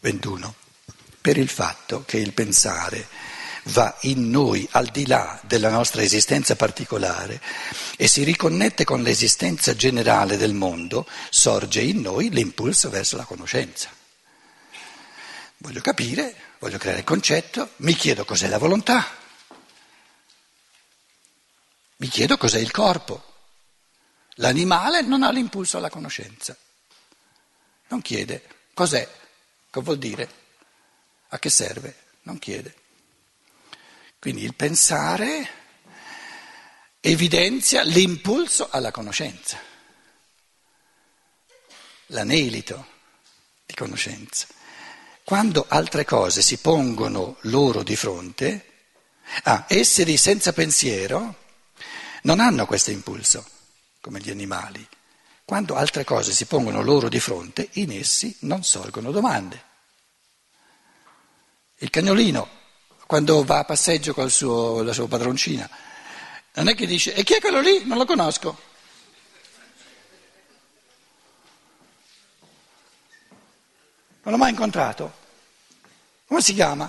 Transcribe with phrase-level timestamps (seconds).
[0.00, 0.54] 21,
[1.20, 3.06] per il fatto che il pensare
[3.64, 7.40] va in noi al di là della nostra esistenza particolare
[7.96, 13.90] e si riconnette con l'esistenza generale del mondo, sorge in noi l'impulso verso la conoscenza.
[15.58, 19.06] Voglio capire, voglio creare il concetto, mi chiedo cos'è la volontà,
[21.96, 23.24] mi chiedo cos'è il corpo.
[24.36, 26.56] L'animale non ha l'impulso alla conoscenza,
[27.88, 29.06] non chiede cos'è,
[29.70, 30.28] che vuol dire,
[31.28, 32.74] a che serve, non chiede.
[34.18, 35.48] Quindi il pensare
[37.00, 39.58] evidenzia l'impulso alla conoscenza,
[42.06, 42.86] l'anelito
[43.64, 44.46] di conoscenza.
[45.24, 48.66] Quando altre cose si pongono loro di fronte,
[49.44, 51.36] ah, esseri senza pensiero
[52.22, 53.46] non hanno questo impulso,
[54.00, 54.86] come gli animali.
[55.50, 59.64] Quando altre cose si pongono loro di fronte, in essi non sorgono domande.
[61.78, 62.48] Il cagnolino
[63.04, 64.26] quando va a passeggio con
[64.84, 65.68] la sua padroncina.
[66.54, 67.84] Non è che dice, e chi è quello lì?
[67.84, 68.60] Non lo conosco.
[74.22, 75.12] Non l'ho mai incontrato.
[76.26, 76.88] Come si chiama?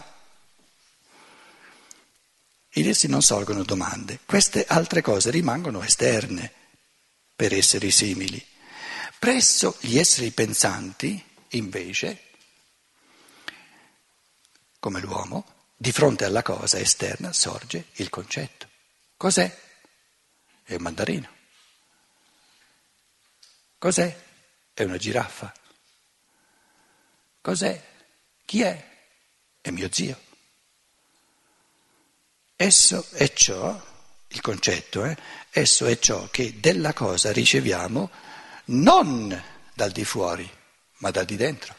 [2.73, 4.19] In essi non sorgono domande.
[4.23, 6.53] Queste altre cose rimangono esterne
[7.35, 8.49] per esseri simili.
[9.21, 12.23] Presso gli esseri pensanti, invece,
[14.79, 18.67] come l'uomo, di fronte alla cosa esterna sorge il concetto.
[19.17, 19.55] Cos'è?
[20.63, 21.29] È un mandarino.
[23.77, 24.23] Cos'è?
[24.73, 25.53] È una giraffa.
[27.41, 27.79] Cos'è?
[28.43, 29.05] Chi è?
[29.61, 30.19] È mio zio.
[32.55, 33.79] Esso è ciò,
[34.29, 35.15] il concetto, eh?
[35.51, 38.29] esso è ciò che della cosa riceviamo
[38.65, 40.49] non dal di fuori,
[40.97, 41.75] ma dal di dentro.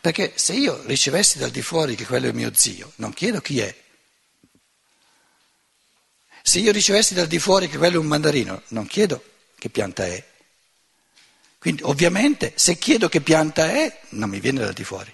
[0.00, 3.60] Perché se io ricevessi dal di fuori che quello è mio zio, non chiedo chi
[3.60, 3.84] è.
[6.42, 9.22] Se io ricevessi dal di fuori che quello è un mandarino, non chiedo
[9.58, 10.24] che pianta è.
[11.58, 15.12] Quindi ovviamente se chiedo che pianta è, non mi viene dal di fuori.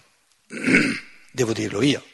[1.32, 2.04] Devo dirlo io.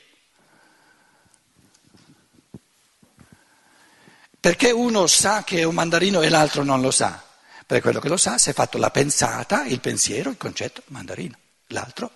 [4.38, 7.27] Perché uno sa che è un mandarino e l'altro non lo sa?
[7.68, 11.36] Perché quello che lo sa si è fatto la pensata, il pensiero, il concetto mandarino.
[11.66, 12.10] L'altro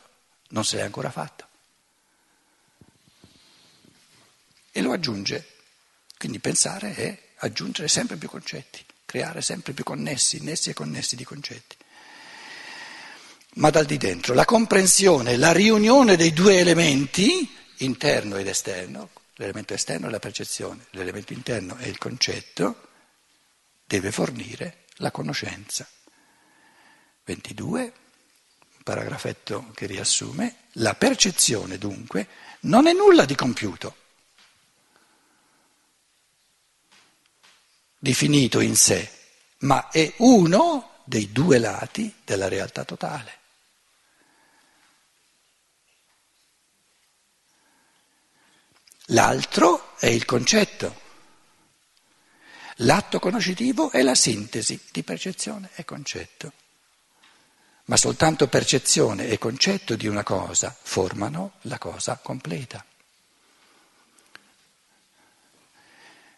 [0.48, 1.46] non se l'è ancora fatta.
[4.70, 5.46] E lo aggiunge.
[6.16, 11.24] Quindi pensare è aggiungere sempre più concetti, creare sempre più connessi, nessi e connessi di
[11.24, 11.76] concetti.
[13.56, 19.74] Ma dal di dentro, la comprensione, la riunione dei due elementi, interno ed esterno, l'elemento
[19.74, 22.88] esterno è la percezione, l'elemento interno è il concetto,
[23.84, 25.86] deve fornire la conoscenza.
[27.24, 27.92] 22
[28.82, 32.26] paragrafetto che riassume, la percezione dunque
[32.60, 33.96] non è nulla di compiuto,
[37.98, 39.10] di finito in sé,
[39.58, 43.38] ma è uno dei due lati della realtà totale.
[49.06, 51.01] L'altro è il concetto.
[52.76, 56.52] L'atto conoscitivo è la sintesi di percezione e concetto
[57.84, 62.84] ma soltanto percezione e concetto di una cosa formano la cosa completa.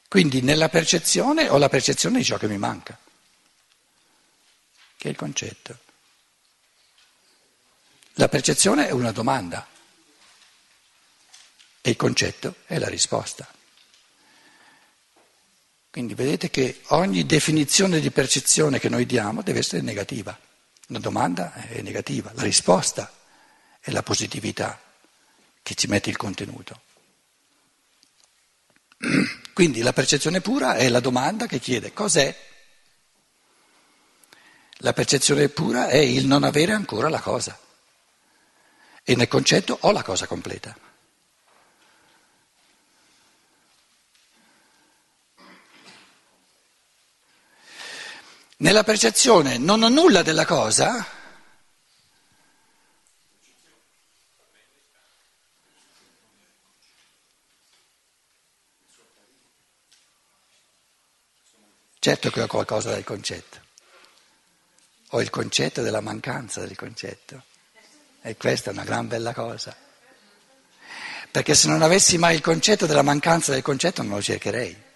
[0.08, 2.96] Quindi nella percezione ho la percezione di ciò che mi manca,
[4.96, 5.78] che è il concetto.
[8.14, 9.66] La percezione è una domanda
[11.80, 13.46] e il concetto è la risposta.
[15.94, 20.36] Quindi vedete che ogni definizione di percezione che noi diamo deve essere negativa.
[20.88, 23.12] La domanda è negativa, la risposta
[23.78, 24.82] è la positività
[25.62, 26.80] che ci mette il contenuto.
[29.54, 32.36] Quindi la percezione pura è la domanda che chiede cos'è.
[34.78, 37.56] La percezione pura è il non avere ancora la cosa.
[39.04, 40.76] E nel concetto ho la cosa completa.
[48.56, 51.04] Nella percezione non ho nulla della cosa,
[61.98, 63.60] certo che ho qualcosa del concetto,
[65.08, 67.42] ho il concetto della mancanza del concetto.
[68.22, 69.76] E questa è una gran bella cosa,
[71.28, 74.92] perché se non avessi mai il concetto della mancanza del concetto non lo cercherei.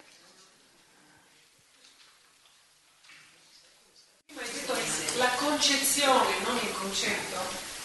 [5.59, 7.37] concezione, non il concetto,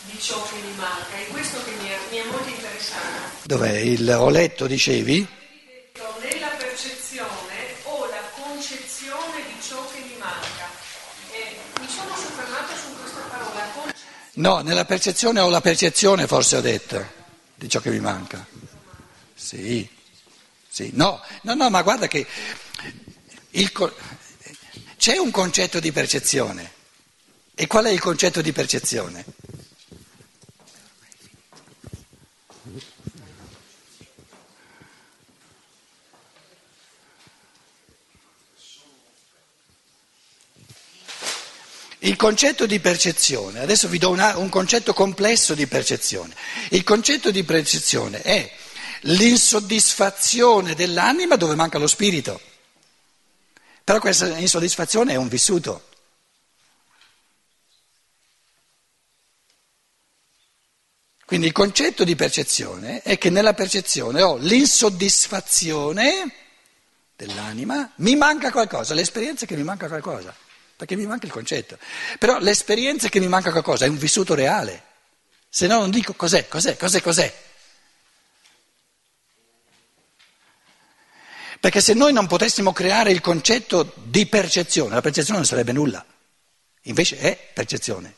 [0.05, 3.03] di ciò che mi manca, è questo che mi, è, mi è molto interessato.
[3.43, 3.73] Dov'è?
[3.73, 5.29] Il ho letto, dicevi?
[6.23, 10.71] Nella percezione o la concezione di ciò che mi manca.
[11.31, 13.93] E mi sono soffermata su questa parola.
[14.33, 17.07] No, nella percezione o la percezione forse ho detto
[17.55, 18.47] di ciò che mi manca.
[19.35, 19.87] Sì,
[20.67, 22.27] sì, no, no, no, ma guarda che
[23.51, 23.71] il,
[24.97, 26.73] c'è un concetto di percezione.
[27.55, 29.25] E qual è il concetto di percezione?
[42.05, 46.35] Il concetto di percezione, adesso vi do una, un concetto complesso di percezione.
[46.71, 48.53] Il concetto di percezione è
[49.03, 52.39] l'insoddisfazione dell'anima dove manca lo spirito.
[53.83, 55.89] Però questa insoddisfazione è un vissuto.
[61.25, 66.35] Quindi il concetto di percezione è che nella percezione ho l'insoddisfazione
[67.17, 70.44] dell'anima, mi manca qualcosa, l'esperienza è che mi manca qualcosa
[70.77, 71.79] perché mi manca il concetto.
[72.19, 74.83] Però l'esperienza che mi manca qualcosa è un vissuto reale,
[75.49, 77.43] se no non dico cos'è, cos'è, cos'è, cos'è.
[81.61, 86.05] Perché se noi non potessimo creare il concetto di percezione, la percezione non sarebbe nulla,
[86.83, 88.17] invece è percezione.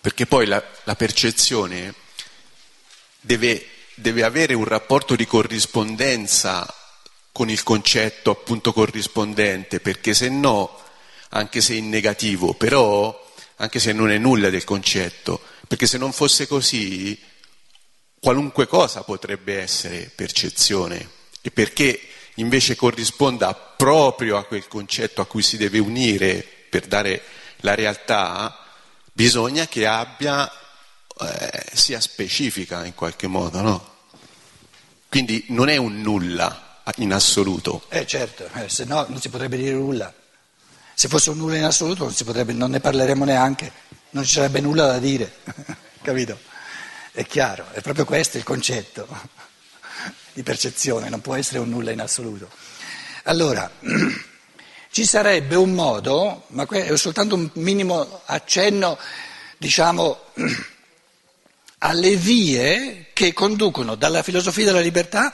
[0.00, 1.94] Perché poi la, la percezione
[3.20, 6.72] deve deve avere un rapporto di corrispondenza
[7.32, 10.80] con il concetto appunto corrispondente, perché se no,
[11.30, 13.22] anche se in negativo, però
[13.56, 17.20] anche se non è nulla del concetto, perché se non fosse così,
[18.20, 21.10] qualunque cosa potrebbe essere percezione.
[21.40, 22.00] E perché
[22.36, 27.22] invece corrisponda proprio a quel concetto a cui si deve unire per dare
[27.58, 28.64] la realtà,
[29.12, 30.50] bisogna che abbia
[31.20, 33.92] eh, sia specifica in qualche modo, no?
[35.08, 37.84] Quindi non è un nulla in assoluto.
[37.88, 40.12] Eh certo, eh, se no non si potrebbe dire nulla.
[40.92, 43.72] Se fosse un nulla in assoluto non, potrebbe, non ne parleremo neanche,
[44.10, 45.40] non ci sarebbe nulla da dire,
[46.02, 46.38] capito?
[47.12, 49.06] È chiaro, è proprio questo il concetto
[50.32, 52.50] di percezione, non può essere un nulla in assoluto.
[53.24, 53.70] Allora,
[54.90, 58.98] ci sarebbe un modo, ma è soltanto un minimo accenno,
[59.58, 60.18] diciamo
[61.84, 65.32] alle vie che conducono dalla filosofia della libertà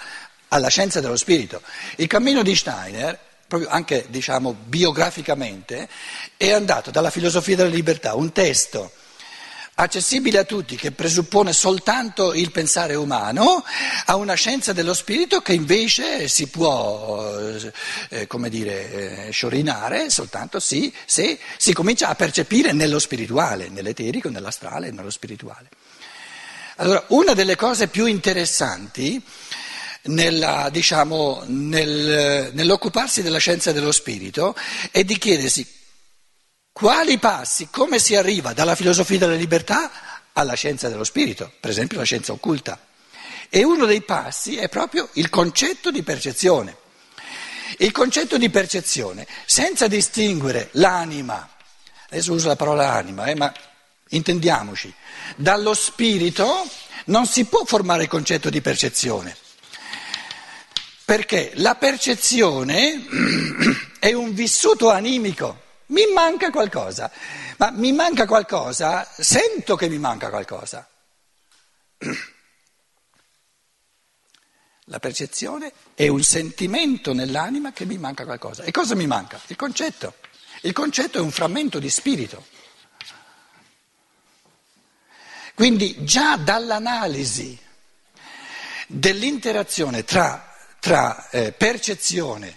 [0.48, 1.62] alla scienza dello spirito.
[1.96, 3.16] Il cammino di Steiner,
[3.46, 5.88] proprio anche diciamo biograficamente,
[6.36, 8.90] è andato dalla filosofia della libertà, un testo
[9.74, 13.64] accessibile a tutti che presuppone soltanto il pensare umano,
[14.06, 17.32] a una scienza dello spirito che invece si può,
[18.08, 24.90] eh, come dire, eh, sciorinare soltanto se si comincia a percepire nello spirituale, nell'eterico, nell'astrale,
[24.90, 25.68] nello spirituale.
[26.80, 29.22] Allora, una delle cose più interessanti
[30.04, 34.56] nella, diciamo, nel, nell'occuparsi della scienza dello spirito
[34.90, 35.66] è di chiedersi
[36.72, 39.90] quali passi, come si arriva dalla filosofia della libertà
[40.32, 42.80] alla scienza dello spirito, per esempio la scienza occulta.
[43.50, 46.76] E uno dei passi è proprio il concetto di percezione.
[47.76, 51.46] Il concetto di percezione, senza distinguere l'anima,
[52.08, 53.52] adesso uso la parola anima, eh, ma
[54.10, 54.92] intendiamoci,
[55.36, 56.68] dallo spirito
[57.06, 59.36] non si può formare il concetto di percezione,
[61.04, 63.06] perché la percezione
[63.98, 67.10] è un vissuto animico, mi manca qualcosa,
[67.56, 70.88] ma mi manca qualcosa, sento che mi manca qualcosa.
[74.90, 78.64] La percezione è un sentimento nell'anima che mi manca qualcosa.
[78.64, 79.40] E cosa mi manca?
[79.46, 80.14] Il concetto.
[80.62, 82.44] Il concetto è un frammento di spirito.
[85.60, 87.58] Quindi già dall'analisi
[88.86, 92.56] dell'interazione tra, tra eh, percezione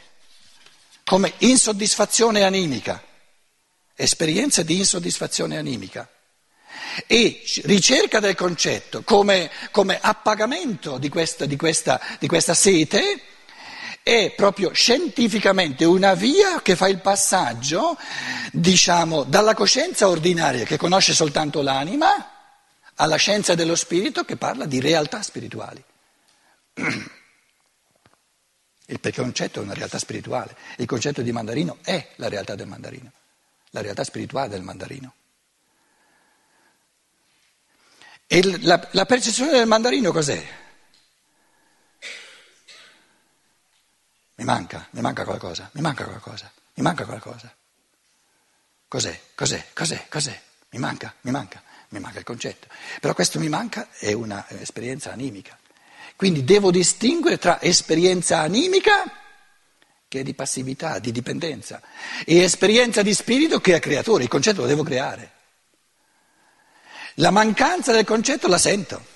[1.04, 3.04] come insoddisfazione animica,
[3.94, 6.10] esperienza di insoddisfazione animica,
[7.06, 13.22] e ricerca del concetto come, come appagamento di questa, di, questa, di questa sete,
[14.02, 17.98] è proprio scientificamente una via che fa il passaggio,
[18.54, 22.30] diciamo, dalla coscienza ordinaria che conosce soltanto l'anima
[22.96, 25.84] alla scienza dello spirito che parla di realtà spirituali.
[28.86, 33.12] Il concetto è una realtà spirituale, il concetto di mandarino è la realtà del mandarino,
[33.70, 35.14] la realtà spirituale del mandarino.
[38.28, 40.46] E la, la percezione del mandarino cos'è?
[44.36, 47.56] Mi manca, mi manca qualcosa, mi manca qualcosa, mi manca qualcosa.
[48.88, 49.22] Cos'è?
[49.34, 49.70] Cos'è?
[49.74, 50.08] Cos'è?
[50.10, 50.42] Cos'è?
[50.70, 52.68] Mi manca, mi manca, mi manca il concetto.
[53.00, 55.58] Però questo mi manca è un'esperienza animica.
[56.16, 59.04] Quindi devo distinguere tra esperienza animica,
[60.08, 61.82] che è di passività, di dipendenza,
[62.26, 64.24] e esperienza di spirito che è creatore.
[64.24, 65.32] Il concetto lo devo creare.
[67.16, 69.12] La mancanza del concetto la sento.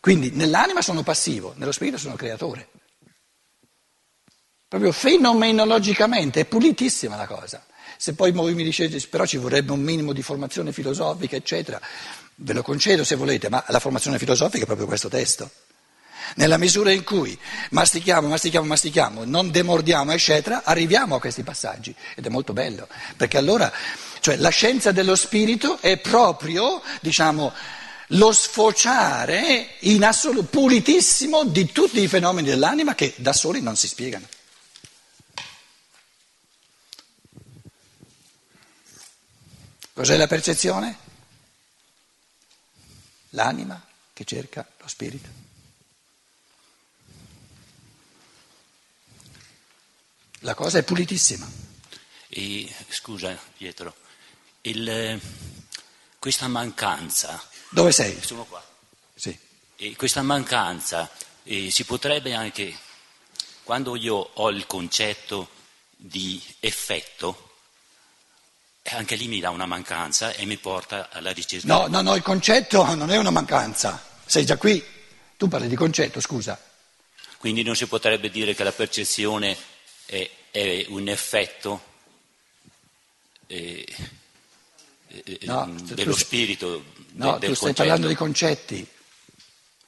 [0.00, 2.68] Quindi nell'anima sono passivo, nello spirito sono creatore.
[4.68, 7.64] Proprio fenomenologicamente è pulitissima la cosa.
[7.96, 11.80] Se poi voi mi dicete però ci vorrebbe un minimo di formazione filosofica, eccetera,
[12.36, 15.50] ve lo concedo se volete, ma la formazione filosofica è proprio questo testo.
[16.34, 17.38] Nella misura in cui
[17.70, 23.38] mastichiamo, mastichiamo, mastichiamo, non demordiamo, eccetera, arriviamo a questi passaggi ed è molto bello, perché
[23.38, 23.72] allora,
[24.20, 27.52] cioè la scienza dello spirito è proprio, diciamo,
[28.10, 33.88] lo sfociare in assoluto pulitissimo di tutti i fenomeni dell'anima che da soli non si
[33.88, 34.26] spiegano.
[39.96, 40.98] Cos'è la percezione?
[43.30, 45.26] L'anima che cerca lo spirito.
[50.40, 51.50] La cosa è pulitissima.
[52.28, 53.96] E, scusa Pietro,
[54.60, 55.18] il,
[56.18, 58.20] questa mancanza dove sei?
[58.22, 58.62] Sono qua.
[59.14, 59.34] Sì.
[59.76, 61.10] E questa mancanza
[61.42, 62.78] eh, si potrebbe anche,
[63.62, 65.48] quando io ho il concetto
[65.96, 67.45] di effetto,
[68.90, 71.66] anche lì mi dà una mancanza e mi porta alla ricerca.
[71.66, 74.02] No, no, no, il concetto non è una mancanza.
[74.24, 74.84] Sei già qui.
[75.36, 76.58] Tu parli di concetto, scusa.
[77.38, 79.56] Quindi non si potrebbe dire che la percezione
[80.06, 81.94] è, è un effetto.
[83.46, 83.86] Eh,
[85.42, 86.84] no, dello tu, spirito.
[87.12, 88.86] No, del tu stai parlando di concetti.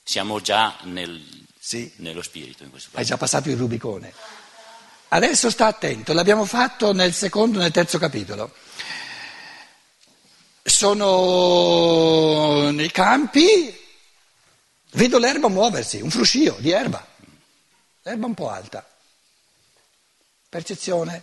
[0.02, 1.90] Siamo già nel, sì.
[1.96, 3.02] nello spirito in questo caso.
[3.02, 4.12] Hai già passato il Rubicone.
[5.08, 8.54] Adesso sta attento, l'abbiamo fatto nel secondo e nel terzo capitolo.
[10.78, 13.76] Sono nei campi,
[14.92, 17.04] vedo l'erba muoversi, un fruscio di erba,
[18.02, 18.88] l'erba un po' alta.
[20.48, 21.22] Percezione.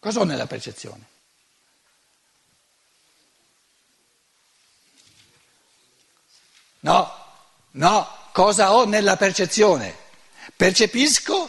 [0.00, 1.06] Cosa ho nella percezione?
[6.80, 7.14] No,
[7.70, 9.96] no, cosa ho nella percezione?
[10.56, 11.48] Percepisco,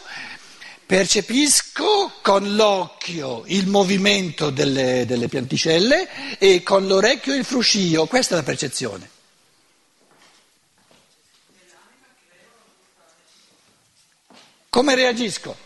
[0.86, 8.38] percepisco con l'occhio il movimento delle, delle pianticelle e con l'orecchio il fruscio, questa è
[8.38, 9.10] la percezione.
[14.68, 15.56] Come reagisco?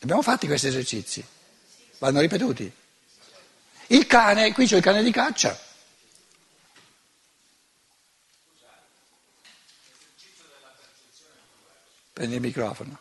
[0.00, 1.24] Abbiamo fatto questi esercizi,
[1.98, 2.72] vanno ripetuti.
[3.88, 5.58] Il cane, qui c'è il cane di caccia.
[12.18, 12.98] Prendi il microfono,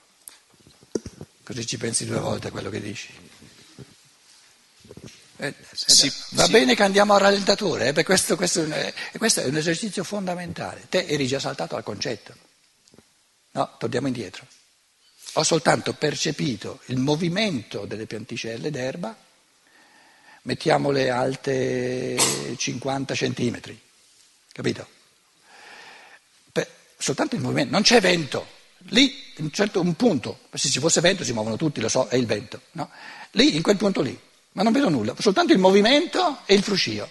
[1.41, 3.11] così ci pensi due volte a quello che dici.
[5.37, 6.51] Eh, sì, va sì.
[6.51, 10.85] bene che andiamo a rallentatore, eh, questo, questo, è un, questo, è un esercizio fondamentale.
[10.87, 12.35] Te eri già saltato al concetto.
[13.53, 14.45] No, torniamo indietro.
[15.33, 19.17] Ho soltanto percepito il movimento delle pianticelle d'erba
[20.43, 23.81] mettiamole alte 50 centimetri,
[24.51, 24.87] capito?
[26.51, 28.56] Per, soltanto il movimento, non c'è vento,
[28.89, 32.15] lì in certo un punto, se ci fosse vento si muovono tutti, lo so, è
[32.15, 32.89] il vento, no?
[33.31, 34.17] Lì, in quel punto lì,
[34.53, 37.09] ma non vedo nulla, soltanto il movimento e il fruscio.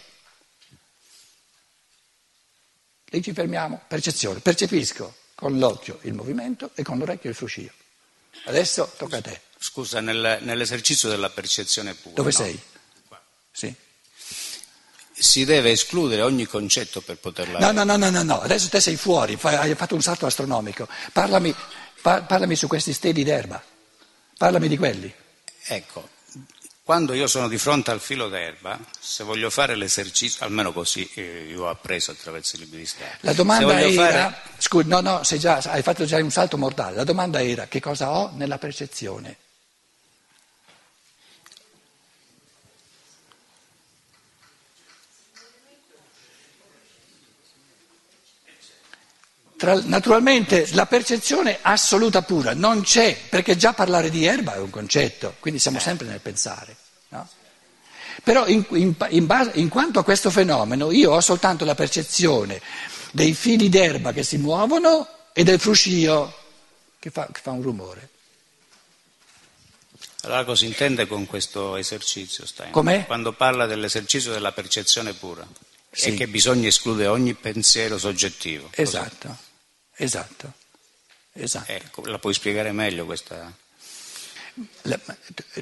[3.10, 7.70] Lì ci fermiamo, percezione, percepisco con l'occhio il movimento e con l'orecchio il fruscio.
[8.44, 9.40] Adesso tocca a te.
[9.58, 12.14] Scusa, nel, nell'esercizio della percezione pura.
[12.14, 12.36] Dove no?
[12.36, 12.60] sei?
[13.50, 13.74] Sì.
[15.18, 17.58] Si deve escludere ogni concetto per poterla...
[17.58, 18.40] No, no, no, no, no, no.
[18.40, 20.86] adesso te sei fuori, hai fatto un salto astronomico.
[21.12, 21.54] Parlami,
[22.02, 23.62] par- parlami su questi steli d'erba,
[24.36, 25.12] parlami di quelli.
[25.68, 26.08] Ecco,
[26.86, 31.46] quando io sono di fronte al filo d'erba, se voglio fare l'esercizio, almeno così eh,
[31.48, 33.16] io ho appreso attraverso i libri di Stato.
[33.22, 34.40] La domanda era, fare...
[34.58, 36.94] scusa, no, no, già, hai fatto già un salto mortale.
[36.94, 39.36] La domanda era che cosa ho nella percezione?
[49.84, 55.36] Naturalmente la percezione assoluta pura non c'è, perché già parlare di erba è un concetto,
[55.40, 56.76] quindi siamo sempre nel pensare.
[57.08, 57.26] No?
[58.22, 62.60] Però in, in, in, base, in, quanto a questo fenomeno io ho soltanto la percezione
[63.12, 66.34] dei fili d'erba che si muovono e del fruscio
[66.98, 68.08] che fa, che fa un rumore.
[70.22, 72.72] Allora cosa intende con questo esercizio Stein?
[72.72, 73.06] Com'è?
[73.06, 75.46] Quando parla dell'esercizio della percezione pura.
[75.96, 76.10] Sì.
[76.10, 78.68] e che bisogna escludere ogni pensiero soggettivo.
[78.74, 79.34] Esatto,
[79.96, 80.52] esatto,
[81.32, 81.70] esatto.
[81.72, 83.52] Ecco, la puoi spiegare meglio questa?
[84.82, 84.98] La-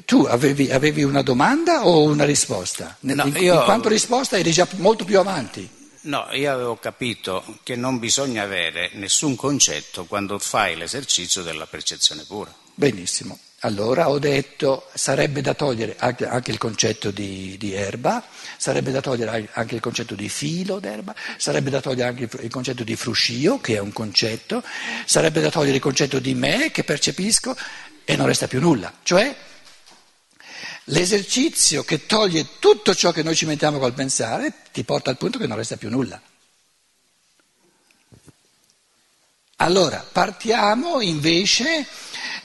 [0.05, 2.95] Tu avevi, avevi una domanda o una risposta?
[3.01, 5.69] No, in, io- in quanto risposta eri già molto più avanti.
[6.01, 12.23] No, io avevo capito che non bisogna avere nessun concetto quando fai l'esercizio della percezione
[12.25, 12.53] pura.
[12.75, 13.39] Benissimo.
[13.65, 18.23] Allora ho detto sarebbe da togliere anche, anche il concetto di, di erba,
[18.57, 22.51] sarebbe da togliere anche il concetto di filo d'erba, sarebbe da togliere anche il, il
[22.51, 24.63] concetto di fruscio, che è un concetto,
[25.05, 27.57] sarebbe da togliere il concetto di me, che percepisco,
[28.05, 28.93] e non resta più nulla.
[29.01, 29.35] Cioè
[30.83, 35.39] l'esercizio che toglie tutto ciò che noi ci mettiamo col pensare ti porta al punto
[35.39, 36.21] che non resta più nulla.
[39.57, 41.87] Allora, partiamo invece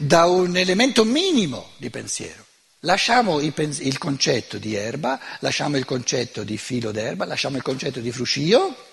[0.00, 2.46] da un elemento minimo di pensiero.
[2.80, 7.62] Lasciamo il, pens- il concetto di erba, lasciamo il concetto di filo d'erba, lasciamo il
[7.62, 8.88] concetto di fruscio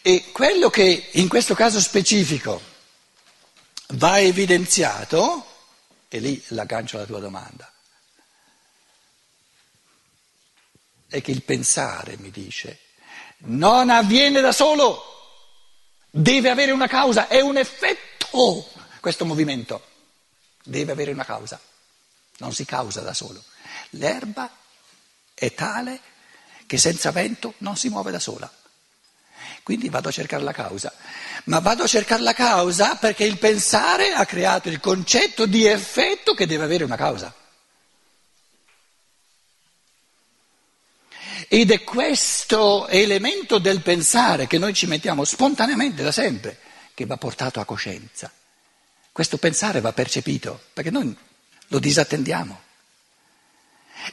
[0.00, 2.62] e quello che in questo caso specifico
[3.94, 5.44] va evidenziato,
[6.08, 7.72] e lì l'aggancio alla tua domanda,
[11.08, 12.78] è che il pensare, mi dice,
[13.38, 15.02] non avviene da solo,
[16.08, 18.64] deve avere una causa, è un effetto
[19.00, 19.82] questo movimento,
[20.68, 21.58] deve avere una causa,
[22.38, 23.42] non si causa da solo.
[23.90, 24.50] L'erba
[25.34, 26.00] è tale
[26.66, 28.50] che senza vento non si muove da sola.
[29.62, 30.92] Quindi vado a cercare la causa,
[31.44, 36.34] ma vado a cercare la causa perché il pensare ha creato il concetto di effetto
[36.34, 37.34] che deve avere una causa.
[41.50, 46.58] Ed è questo elemento del pensare che noi ci mettiamo spontaneamente da sempre
[46.92, 48.30] che va portato a coscienza.
[49.18, 51.12] Questo pensare va percepito perché noi
[51.66, 52.60] lo disattendiamo.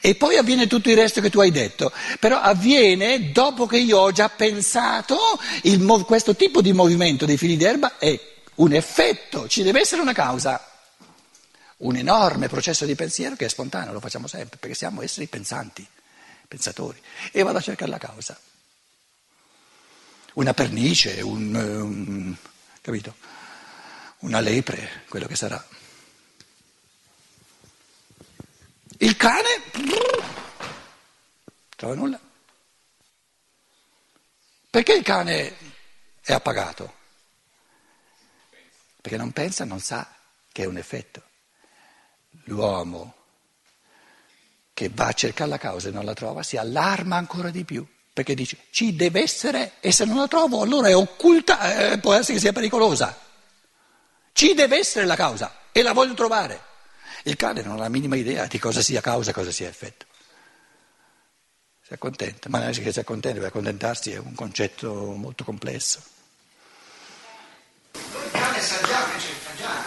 [0.02, 4.00] E poi avviene tutto il resto che tu hai detto, però avviene dopo che io
[4.00, 5.16] ho già pensato
[5.62, 8.20] il questo tipo di movimento dei fili d'erba è
[8.56, 10.72] un effetto, ci deve essere una causa.
[11.78, 15.88] Un enorme processo di pensiero che è spontaneo, lo facciamo sempre perché siamo esseri pensanti
[16.48, 17.00] pensatori,
[17.32, 18.36] e vado a cercare la causa.
[20.34, 22.36] Una pernice, un, un-
[22.82, 23.36] capito?
[24.19, 25.63] Una lepre, quello che sarà.
[28.97, 29.62] Il cane
[31.75, 32.19] trova nulla.
[34.69, 35.56] Perché il cane
[36.21, 36.93] è appagato?
[39.01, 40.10] Perché non pensa, non sa
[40.51, 41.21] che è un effetto.
[42.45, 43.13] L'uomo
[44.73, 47.86] che va a cercare la causa e non la trova, si allarma ancora di più,
[48.12, 52.13] perché dice ci deve essere e se non la trovo allora è occulta, eh, può
[52.13, 53.25] essere che sia pericolosa.
[54.36, 56.62] Ci deve essere la causa e la voglio trovare.
[57.24, 60.06] Il cane non ha la minima idea di cosa sia causa e cosa sia effetto.
[61.82, 66.02] Si accontenta, ma non è che si accontenta, per accontentarsi è un concetto molto complesso.
[67.93, 69.84] Il cane sa già che c'è già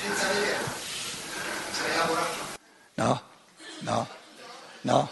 [0.00, 0.58] senza vedere.
[1.88, 2.38] L'hai lavorato.
[2.94, 3.22] No,
[3.80, 4.08] no,
[4.82, 5.10] no,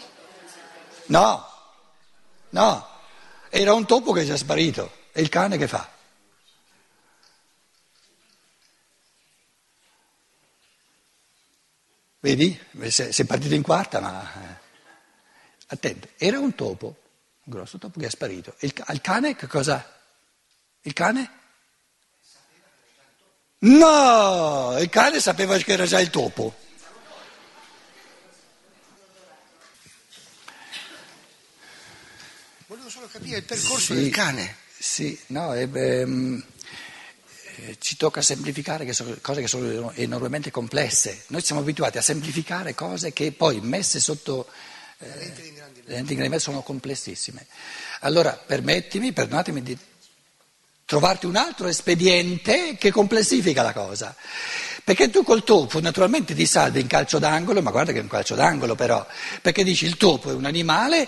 [1.07, 1.51] no,
[2.51, 2.87] no.
[3.49, 4.89] Era un topo che è già sparito.
[5.11, 5.97] E il cane che fa?
[12.21, 12.59] Vedi?
[12.89, 14.33] Se- Sei partito in quarta, ma...
[14.33, 14.57] eh,
[15.71, 16.87] Attento, era un topo,
[17.43, 18.55] un grosso topo che è sparito.
[18.59, 19.99] Il, il cane che cosa?
[20.81, 21.31] Il cane?
[23.59, 26.55] No, il cane sapeva che era già il topo.
[32.67, 34.55] Volevo solo capire il percorso Sì, del cane.
[34.77, 36.39] Sì, no, eh, beh, mm,
[37.79, 38.85] ci tocca semplificare
[39.21, 41.23] cose che sono enormemente complesse.
[41.27, 44.47] Noi siamo abituati a semplificare cose che poi messe sotto
[44.99, 47.45] eh, le lenti ingrandimento sono complessissime.
[48.01, 49.77] Allora, permettimi, perdonatemi di
[50.85, 54.15] trovarti un altro espediente che complessifica la cosa.
[54.83, 58.07] Perché tu col topo naturalmente ti salvi in calcio d'angolo, ma guarda che è un
[58.07, 59.05] calcio d'angolo però,
[59.41, 61.07] perché dici il topo è un animale,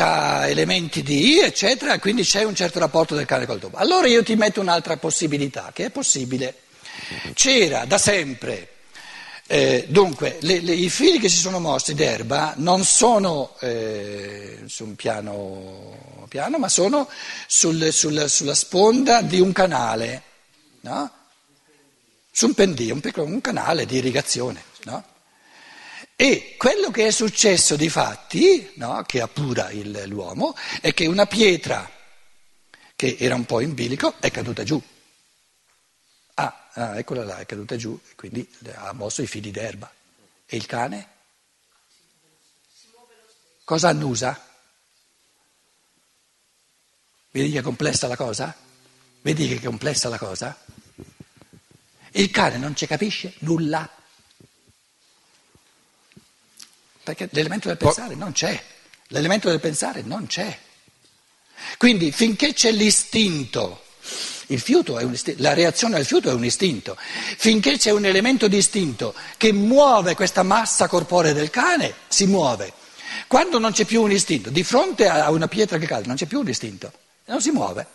[0.00, 3.76] ha elementi di, eccetera, e quindi c'è un certo rapporto del cane col topo.
[3.76, 6.56] Allora io ti metto un'altra possibilità, che è possibile.
[7.34, 8.68] C'era da sempre,
[9.46, 14.84] eh, dunque, le- le- i fili che si sono mossi d'erba non sono eh, su
[14.84, 17.08] un piano, piano ma sono
[17.46, 20.22] sul- sul- sulla sponda di un canale,
[20.82, 21.10] no?
[22.30, 25.04] Su un pendio, un, un canale di irrigazione, no?
[26.16, 31.26] E quello che è successo di fatti, no, che appura il- l'uomo, è che una
[31.26, 31.90] pietra
[32.94, 34.80] che era un po' in bilico è caduta giù.
[36.34, 39.90] Ah, ah, eccola là, è caduta giù, quindi ha mosso i fili d'erba.
[40.46, 41.08] E il cane?
[43.64, 44.38] cosa annusa?
[47.30, 48.54] Vedi che è complessa la cosa?
[49.22, 50.58] Vedi che è complessa la cosa?
[52.10, 53.88] Il cane non ci capisce nulla.
[57.02, 58.62] Perché l'elemento del pensare non c'è.
[59.08, 60.58] L'elemento del pensare non c'è.
[61.76, 63.84] Quindi finché c'è l'istinto,
[64.46, 68.04] il fiuto è un istinto, la reazione al fiuto è un istinto, finché c'è un
[68.04, 72.72] elemento di istinto che muove questa massa corporea del cane, si muove.
[73.26, 76.26] Quando non c'è più un istinto, di fronte a una pietra che cade, non c'è
[76.26, 76.92] più un istinto,
[77.26, 77.86] non si muove.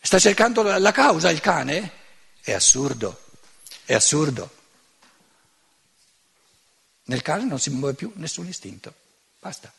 [0.00, 1.92] Sta cercando la causa il cane?
[2.40, 3.22] È assurdo,
[3.84, 4.50] è assurdo.
[7.06, 8.92] Nel cane non si muove più nessun istinto,
[9.38, 9.72] basta.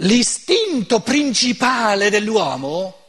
[0.00, 3.04] L'istinto principale dell'uomo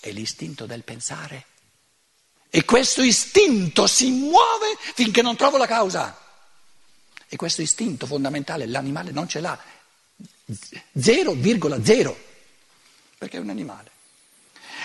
[0.00, 1.46] è l'istinto del pensare.
[2.50, 6.16] E questo istinto si muove finché non trovo la causa.
[7.26, 9.58] E questo istinto fondamentale l'animale non ce l'ha.
[10.48, 12.16] 0,0.
[13.18, 13.90] Perché è un animale.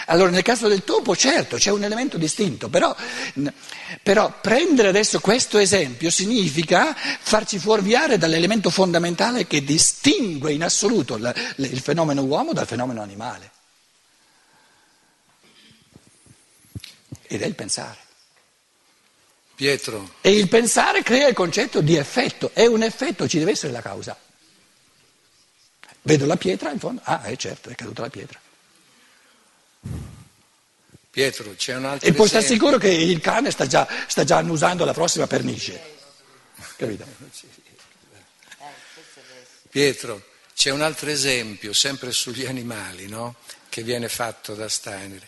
[0.10, 2.96] Allora nel caso del topo certo c'è un elemento distinto, però,
[4.02, 11.80] però, prendere adesso questo esempio significa farci fuorviare dall'elemento fondamentale che distingue in assoluto il
[11.80, 13.52] fenomeno uomo dal fenomeno animale.
[17.28, 17.98] Ed è il pensare.
[19.54, 20.16] Pietro.
[20.22, 23.82] E il pensare crea il concetto di effetto, è un effetto, ci deve essere la
[23.82, 24.18] causa.
[26.02, 28.40] Vedo la pietra in fondo, ah, è certo, è caduta la pietra.
[31.12, 32.58] Pietro, c'è un altro E poi sta esempio.
[32.58, 35.98] sicuro che il cane sta già, sta già annusando la prossima pernice.
[36.76, 37.06] Capito?
[39.70, 40.24] Pietro,
[40.56, 43.36] c'è un altro esempio, sempre sugli animali, no?
[43.70, 45.26] che viene fatto da Steiner.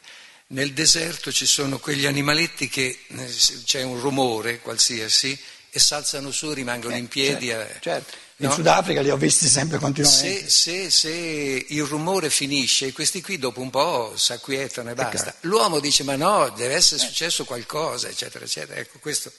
[0.47, 3.33] Nel deserto ci sono quegli animaletti che eh,
[3.63, 5.39] c'è un rumore qualsiasi
[5.73, 7.47] e s'alzano su, rimangono in piedi.
[7.47, 8.17] Certo, eh, certo.
[8.37, 8.53] In no?
[8.53, 10.49] Sudafrica li ho visti sempre continuamente.
[10.49, 15.29] Se, se- se il rumore finisce, questi qui dopo un po' si acquietano e basta.
[15.29, 15.37] Ecco.
[15.47, 18.79] L'uomo dice: Ma no, deve essere successo qualcosa, eccetera, eccetera.
[18.79, 19.31] Ecco, questo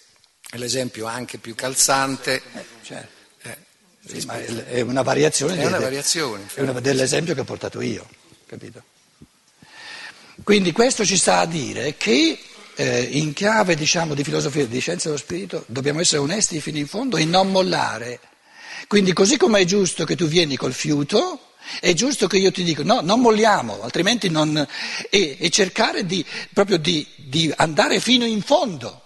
[0.50, 2.40] è l'esempio anche più calzante.
[2.82, 3.10] Certo.
[3.42, 3.56] eh,
[4.06, 8.08] Sì, ma è una variazione, È una variazione, è una- dell'esempio che ho portato io,
[8.46, 8.82] capito?
[10.44, 12.38] Quindi questo ci sta a dire che
[12.76, 16.86] eh, in chiave diciamo, di filosofia, di scienza dello spirito, dobbiamo essere onesti fino in
[16.86, 18.20] fondo e non mollare.
[18.86, 22.64] Quindi così come è giusto che tu vieni col fiuto, è giusto che io ti
[22.64, 24.66] dico no, non molliamo, altrimenti non...
[25.10, 29.00] e, e cercare di, proprio di, di andare fino in fondo.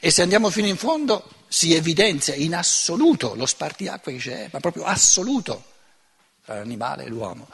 [0.00, 4.60] E se andiamo fino in fondo si evidenzia in assoluto lo spartiacque che c'è, ma
[4.60, 5.64] proprio assoluto,
[6.44, 7.48] tra l'animale e l'uomo.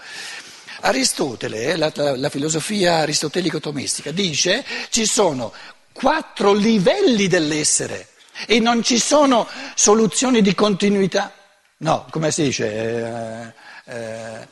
[0.81, 5.53] Aristotele, eh, la, la- filosofia aristotelico-tomistica, dice ci sono
[5.93, 8.09] quattro livelli dell'essere
[8.47, 11.35] e non ci sono soluzioni di continuità.
[11.79, 13.53] No, come si dice?
[13.87, 14.49] Eh, eh,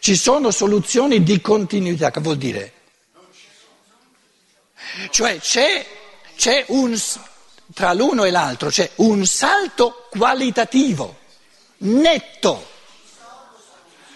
[0.00, 2.72] ci sono soluzioni di continuità, che vuol dire?
[5.10, 5.86] Cioè c'è,
[6.36, 6.98] c'è un,
[7.74, 11.16] tra l'uno e l'altro c'è un salto qualitativo,
[11.78, 12.68] netto.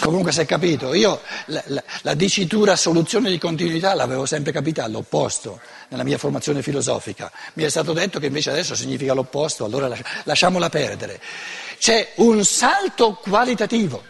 [0.00, 4.84] Comunque si è capito, io la, la- la dicitura soluzione di continuità l'avevo sempre capita
[4.84, 7.30] all'opposto nella mia formazione filosofica.
[7.54, 11.20] Mi è stato detto che invece adesso significa l'opposto, allora lasci- lasciamola perdere.
[11.78, 14.02] C'è un salto qualitativo.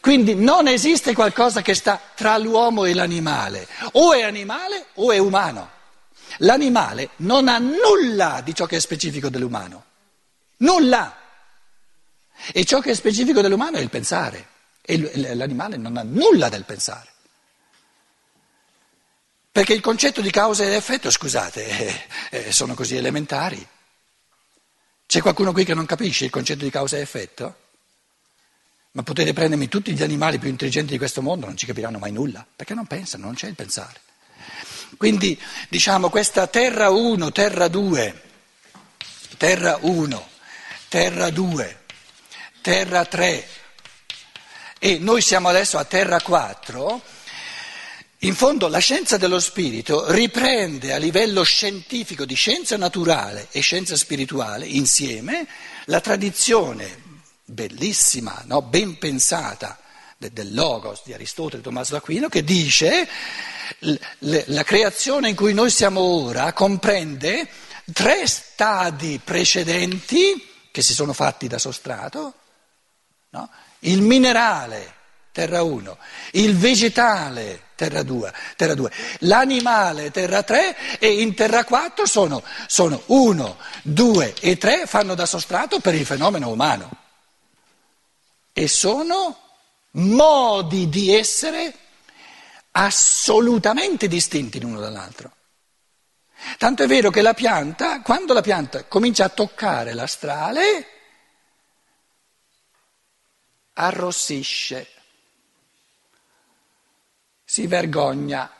[0.00, 5.18] Quindi non esiste qualcosa che sta tra l'uomo e l'animale, o è animale o è
[5.18, 5.70] umano.
[6.38, 9.84] L'animale non ha nulla di ciò che è specifico dell'umano,
[10.58, 11.16] nulla.
[12.52, 14.46] E ciò che è specifico dell'umano è il pensare,
[14.80, 17.10] e l'animale non ha nulla del pensare.
[19.50, 21.66] Perché il concetto di causa ed effetto, scusate,
[22.30, 23.66] eh, eh, sono così elementari.
[25.04, 27.56] C'è qualcuno qui che non capisce il concetto di causa e effetto?
[28.92, 32.12] Ma potete prendermi tutti gli animali più intelligenti di questo mondo, non ci capiranno mai
[32.12, 34.00] nulla, perché non pensano, non c'è il pensare.
[34.96, 38.22] Quindi diciamo questa terra 1, terra 2,
[39.36, 40.28] terra 1,
[40.88, 41.80] terra 2,
[42.68, 43.46] terra 3
[44.78, 47.00] e noi siamo adesso a terra 4,
[48.18, 53.96] in fondo la scienza dello spirito riprende a livello scientifico di scienza naturale e scienza
[53.96, 55.46] spirituale insieme
[55.86, 56.94] la tradizione
[57.42, 58.60] bellissima, no?
[58.60, 59.78] ben pensata
[60.18, 63.08] de- del Logos di Aristotele e Tommaso d'Aquino che dice
[64.18, 67.48] la creazione in cui noi siamo ora comprende
[67.94, 72.34] tre stadi precedenti che si sono fatti da sostrato,
[73.30, 73.50] no?
[73.80, 74.94] il minerale,
[75.32, 75.98] terra 1,
[76.32, 83.02] il vegetale, terra 2, terra 2, l'animale, terra 3 e in terra 4 sono, sono
[83.06, 86.90] 1, 2 e 3 fanno da sostrato per il fenomeno umano
[88.52, 89.38] e sono
[89.92, 91.72] modi di essere
[92.72, 95.32] assolutamente distinti l'uno dall'altro.
[96.56, 100.97] Tanto è vero che la pianta, quando la pianta comincia a toccare l'astrale,
[103.80, 104.88] arrossisce,
[107.44, 108.52] si vergogna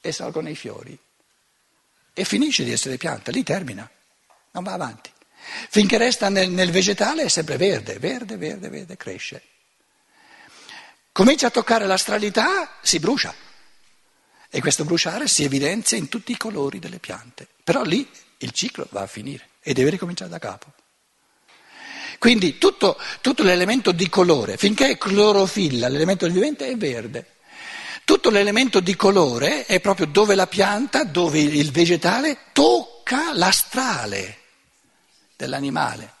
[0.00, 0.98] e salgono i fiori
[2.12, 3.88] e finisce di essere pianta, lì termina,
[4.50, 5.10] non va avanti.
[5.70, 9.42] Finché resta nel, nel vegetale è sempre verde, verde, verde, verde, cresce.
[11.12, 13.34] Comincia a toccare l'astralità, si brucia.
[14.50, 17.46] E questo bruciare si evidenzia in tutti i colori delle piante.
[17.62, 20.72] Però lì il ciclo va a finire e deve ricominciare da capo.
[22.22, 27.38] Quindi tutto, tutto l'elemento di colore, finché è clorofilla, l'elemento del vivente è verde.
[28.04, 34.38] Tutto l'elemento di colore è proprio dove la pianta, dove il vegetale tocca l'astrale
[35.34, 36.14] dell'animale.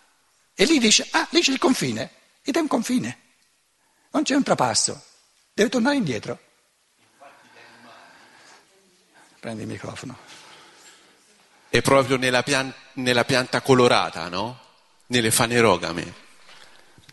[0.54, 2.10] E lì dice, ah, lì c'è il confine,
[2.42, 3.18] ed è un confine,
[4.10, 5.00] non c'è un trapasso,
[5.54, 6.36] deve tornare indietro.
[9.38, 10.18] Prendi il microfono.
[11.68, 14.61] È proprio nella, pian- nella pianta colorata, no?
[15.12, 16.14] Nelle fanerogame,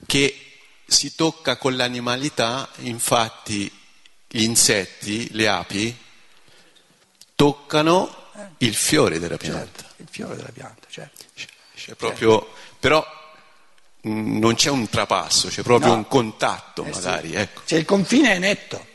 [0.05, 3.69] che si tocca con l'animalità, infatti
[4.25, 5.97] gli insetti, le api,
[7.35, 8.27] toccano
[8.59, 9.59] il fiore della pianta.
[9.81, 11.25] Certo, il fiore della pianta, certo.
[11.75, 13.05] C'è proprio, però
[13.99, 15.97] mh, non c'è un trapasso, c'è proprio No.
[15.97, 16.99] un contatto Eh sì.
[17.01, 17.63] magari, ecco.
[17.65, 18.85] Cioè il confine è netto,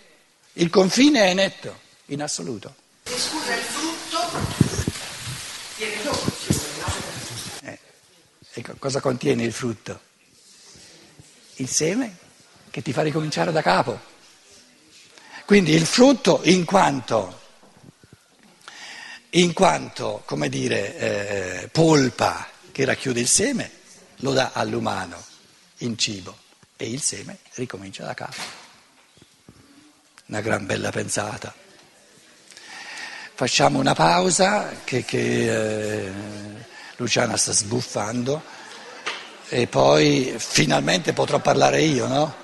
[0.55, 2.75] il confine è netto, in assoluto.
[3.03, 4.31] E scusa, il frutto
[5.77, 6.31] viene dopo
[8.55, 10.01] E co- cosa contiene il frutto?
[11.57, 12.17] Il seme
[12.71, 14.01] che ti fa ricominciare da capo.
[15.45, 17.41] Quindi il frutto in quanto,
[19.31, 23.71] in quanto come dire, eh, polpa che racchiude il seme,
[24.19, 25.23] lo dà all'umano
[25.79, 26.39] in cibo
[26.77, 28.41] e il seme ricomincia da capo.
[30.27, 31.55] Una gran bella pensata.
[33.35, 36.13] Facciamo una pausa che, che, eh,
[36.97, 38.43] Luciana sta sbuffando
[39.49, 42.44] e poi finalmente potrò parlare io, no?